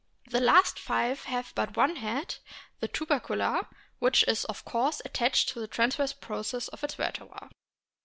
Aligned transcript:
The 0.25 0.39
last 0.41 0.79
five 0.79 1.25
have 1.25 1.51
but 1.53 1.77
one 1.77 1.97
head, 1.97 2.37
the 2.79 2.87
tubercular, 2.87 3.67
which 3.99 4.23
is 4.27 4.45
of 4.45 4.65
course 4.65 4.99
attached 5.05 5.49
to 5.49 5.59
the 5.59 5.67
transverse 5.67 6.11
process 6.13 6.67
of 6.69 6.83
its 6.83 6.95
vertebra. 6.95 7.51